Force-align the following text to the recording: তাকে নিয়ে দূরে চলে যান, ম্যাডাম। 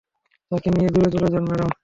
তাকে 0.51 0.67
নিয়ে 0.69 0.89
দূরে 0.93 1.09
চলে 1.13 1.27
যান, 1.33 1.43
ম্যাডাম। 1.49 1.69